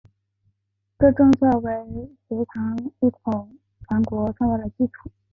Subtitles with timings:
[0.97, 1.69] 这政策为
[2.27, 3.55] 隋唐一统
[3.87, 5.11] 全国创造了基础。